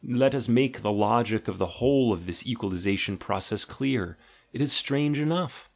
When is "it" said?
4.51-4.59